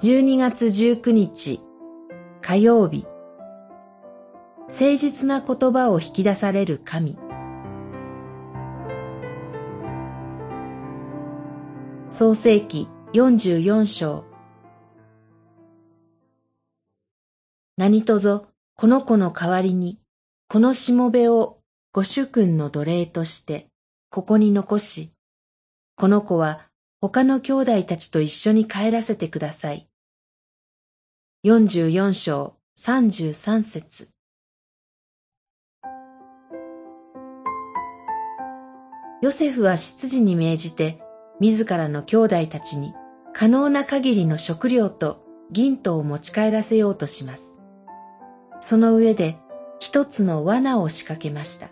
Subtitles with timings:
[0.00, 1.60] 12月19日
[2.40, 3.04] 火曜日。
[4.68, 7.18] 誠実な言葉を引き出される神。
[12.12, 14.24] 創世記44章。
[17.76, 18.46] 何とぞ
[18.76, 19.98] この子の代わりに
[20.46, 21.58] このしもべを
[21.90, 23.66] ご主君の奴隷として
[24.10, 25.10] ここに残し
[25.96, 26.68] この子は
[27.00, 29.87] 他の兄弟たちと一緒に帰らせてください。
[31.44, 34.08] 44章33節
[39.22, 41.00] ヨセフは執事に命じて
[41.38, 42.92] 自らの兄弟たちに
[43.32, 47.56] 可能な限りの食料と銀とを持ち帰らせようとします。
[48.60, 49.36] その上で
[49.78, 51.68] 一つの罠を仕掛けました。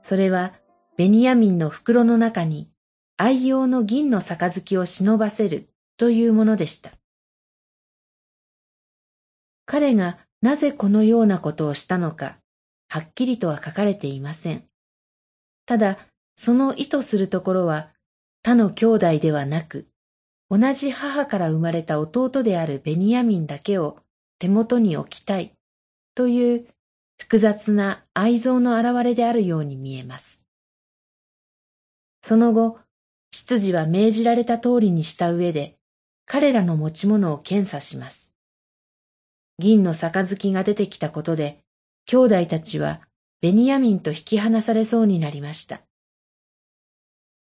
[0.00, 0.52] それは
[0.96, 2.70] ベニヤミンの袋の中に
[3.16, 6.97] 愛用の銀の杯を忍ばせるというものでした。
[9.70, 12.38] 彼がなぜこのようなことをしたのか、
[12.88, 14.64] はっきりとは書かれていません。
[15.66, 15.98] ただ、
[16.36, 17.90] その意図するところは、
[18.42, 19.86] 他の兄弟ではなく、
[20.48, 23.98] 同じ母から生まれた弟であるベニヤミンだけを
[24.38, 25.52] 手元に置きたい
[26.14, 26.66] という
[27.20, 30.42] 複雑な愛憎の表れであるように見えます。
[32.22, 32.78] その後、
[33.34, 35.76] 執事は命じられた通りにした上で、
[36.24, 38.27] 彼らの持ち物を検査します。
[39.58, 41.58] 銀の杯が出てきたことで、
[42.06, 43.00] 兄弟たちは
[43.40, 45.82] ベニヤミンと引き離されそうになりました。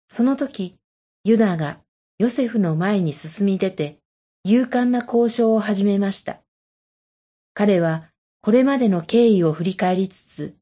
[0.08, 0.76] その時、
[1.24, 1.80] ユダが
[2.18, 3.98] ヨセフの前に進み出て、
[4.44, 6.40] 勇敢な交渉を始めました。
[7.54, 8.10] 彼は
[8.42, 10.56] これまでの経緯を振り返りつつ、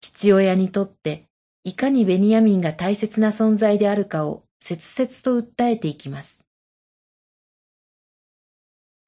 [0.00, 1.26] 父親にとって
[1.64, 6.46] いかにベニヤミンが大切な存在であるかを切々と訴えていきます。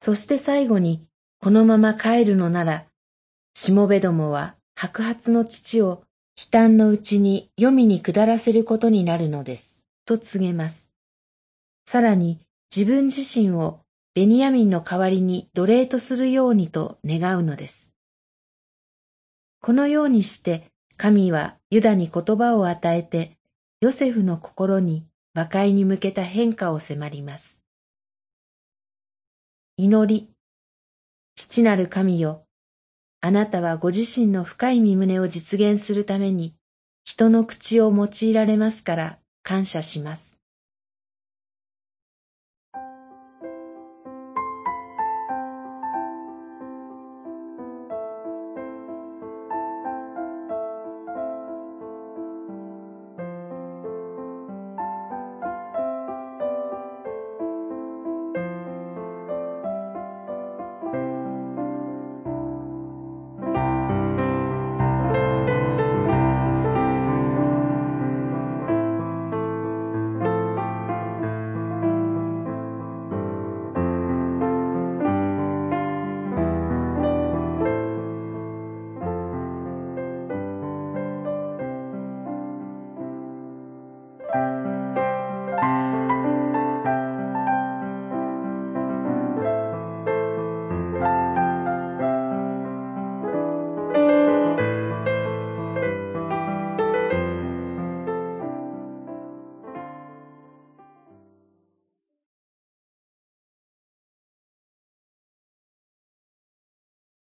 [0.01, 1.07] そして最後に、
[1.43, 2.85] このまま帰るのなら、
[3.53, 6.05] しもべどもは白髪の父を
[6.37, 10.89] 悲嘆のうちに黄泉に下らせることになるのです、と告げます。
[11.85, 12.39] さらに
[12.73, 13.81] 自分自身を
[14.15, 17.93] ベニヤミンの代わりに奴隷とするようにと願うのです。
[19.59, 23.37] このようにして神はユダに言葉を与えて
[23.81, 27.61] ヨセフの心に和解に向けた変化を迫ります。
[29.75, 30.32] 祈り、
[31.35, 32.45] 父なる神よ、
[33.21, 36.55] あなたはご自身の深い身胸を実現するために
[37.03, 40.37] 人の口を用いられますから感謝します。